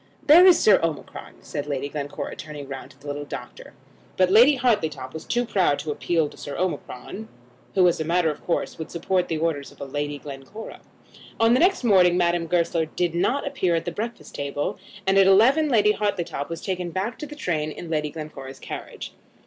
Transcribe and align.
"There 0.25 0.47
is 0.47 0.57
Sir 0.57 0.79
Omicron," 0.81 1.33
said 1.41 1.67
Lady 1.67 1.87
Glencora, 1.87 2.35
turning 2.35 2.67
round 2.67 2.89
to 2.89 2.99
the 2.99 3.05
little 3.05 3.23
doctor. 3.23 3.73
But 4.17 4.31
Lady 4.31 4.55
Hartletop 4.55 5.13
was 5.13 5.25
too 5.25 5.45
proud 5.45 5.77
to 5.77 5.91
appeal 5.91 6.27
to 6.27 6.37
Sir 6.37 6.57
Omicron, 6.57 7.27
who, 7.75 7.87
as 7.87 7.99
a 7.99 8.03
matter 8.03 8.31
of 8.31 8.43
course, 8.43 8.79
would 8.79 8.89
support 8.89 9.27
the 9.27 9.37
orders 9.37 9.71
of 9.71 9.79
Lady 9.79 10.17
Glencora. 10.17 10.81
On 11.39 11.53
the 11.53 11.59
next 11.59 11.83
morning 11.83 12.17
Madame 12.17 12.47
Goesler 12.47 12.87
did 12.87 13.13
not 13.13 13.45
appear 13.45 13.75
at 13.75 13.85
the 13.85 13.91
breakfast 13.91 14.33
table, 14.33 14.79
and 15.05 15.19
at 15.19 15.27
eleven 15.27 15.69
Lady 15.69 15.91
Hartletop 15.91 16.49
was 16.49 16.61
taken 16.63 16.89
back 16.89 17.19
to 17.19 17.27
the 17.27 17.35
train 17.35 17.69
in 17.69 17.91
Lady 17.91 18.09
Glencora's 18.09 18.57
carriage. 18.57 19.13